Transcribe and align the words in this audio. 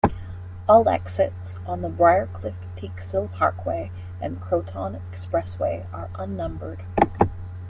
All 0.67 0.89
exits 0.89 1.59
on 1.67 1.83
the 1.83 1.87
Briarcliff-Peeksill 1.89 3.31
Parkway 3.33 3.91
and 4.19 4.41
Croton 4.41 4.99
Expressway 5.13 5.85
are 5.93 6.09
unnumbered. 6.15 6.81